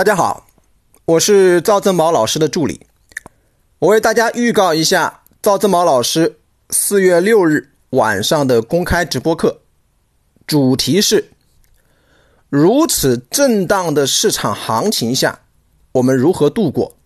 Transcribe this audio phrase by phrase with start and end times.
[0.00, 0.46] 大家好，
[1.04, 2.86] 我是赵正宝老师的助理。
[3.80, 6.38] 我为大家预告一下赵正宝老师
[6.70, 9.60] 四月六日晚上的公开直播课，
[10.46, 11.30] 主题是：
[12.48, 15.40] 如此震荡的市场行情下，
[15.92, 16.96] 我们如何度过？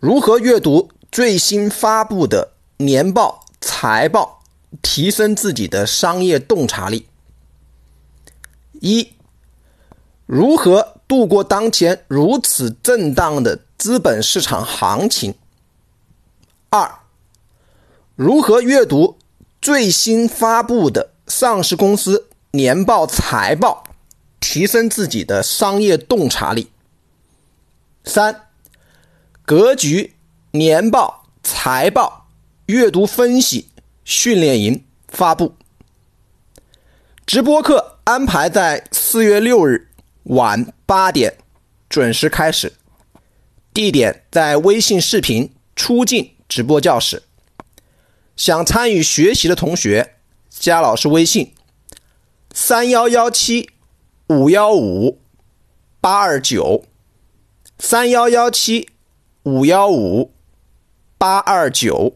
[0.00, 4.42] 如何阅读最新发布的年报、财报，
[4.80, 7.08] 提升自己的商业洞察力？
[8.80, 9.12] 一、
[10.24, 10.94] 如何？
[11.08, 15.34] 度过当前如此震荡的资本市场行情。
[16.68, 17.00] 二，
[18.14, 19.16] 如何阅读
[19.62, 23.84] 最新发布的上市公司年报、财报，
[24.38, 26.70] 提升自己的商业洞察力。
[28.04, 28.42] 三，
[29.46, 30.14] 格局
[30.50, 32.26] 年报、财报
[32.66, 33.68] 阅读分析
[34.04, 35.54] 训练营发布。
[37.24, 39.88] 直播课安排在四月六日。
[40.24, 41.38] 晚八点
[41.88, 42.74] 准时开始，
[43.72, 47.22] 地点在微信视频出镜直播教室。
[48.36, 50.14] 想参与学习的同学，
[50.50, 51.54] 加老师微信：
[52.52, 53.70] 三幺幺七
[54.28, 55.20] 五幺五
[56.00, 56.84] 八二九，
[57.78, 58.90] 三幺幺七
[59.42, 60.32] 五幺五
[61.16, 62.14] 八二九，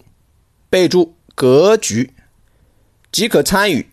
[0.68, 2.12] 备注“格局”
[3.10, 3.90] 即可参与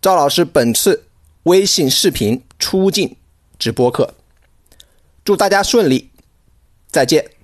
[0.00, 1.04] 赵老师本次
[1.44, 3.16] 微信视频出镜。
[3.60, 4.14] 直播课，
[5.22, 6.10] 祝大家顺利，
[6.88, 7.39] 再见。